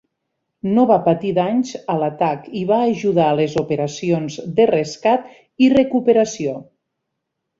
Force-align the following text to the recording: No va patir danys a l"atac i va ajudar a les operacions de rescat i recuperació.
No 0.77 0.83
va 0.91 0.95
patir 1.07 1.33
danys 1.39 1.73
a 1.95 1.97
l"atac 1.97 2.47
i 2.61 2.63
va 2.71 2.79
ajudar 2.93 3.27
a 3.33 3.37
les 3.41 3.57
operacions 3.63 4.39
de 4.61 4.67
rescat 4.73 5.29
i 5.67 5.71
recuperació. 5.77 6.57